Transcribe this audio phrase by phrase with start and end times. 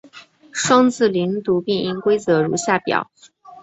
[0.51, 3.11] 双字连读变音规则如下表。